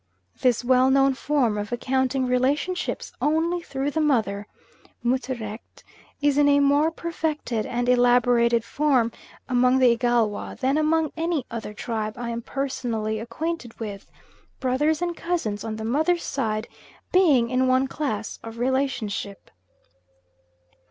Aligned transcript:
This 0.41 0.63
well 0.65 0.89
known 0.89 1.13
form 1.13 1.59
of 1.59 1.71
accounting 1.71 2.25
relationships 2.25 3.13
only 3.21 3.61
through 3.61 3.91
the 3.91 4.01
mother 4.01 4.47
(Mutterrecht) 5.05 5.83
is 6.19 6.39
in 6.39 6.49
a 6.49 6.59
more 6.59 6.89
perfected 6.89 7.67
and 7.67 7.87
elaborated 7.87 8.63
form 8.63 9.11
among 9.47 9.77
the 9.77 9.91
Igalwa 9.95 10.57
than 10.59 10.75
among 10.79 11.11
any 11.15 11.45
other 11.51 11.75
tribe 11.75 12.15
I 12.17 12.31
am 12.31 12.41
personally 12.41 13.19
acquainted 13.19 13.79
with; 13.79 14.09
brothers 14.59 15.03
and 15.03 15.15
cousins 15.15 15.63
on 15.63 15.75
the 15.75 15.85
mother's 15.85 16.23
side 16.23 16.67
being 17.11 17.51
in 17.51 17.67
one 17.67 17.87
class 17.87 18.39
of 18.41 18.57
relationship. 18.57 19.51